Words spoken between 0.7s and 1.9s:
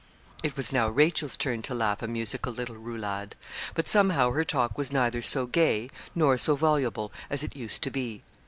now Rachel's turn to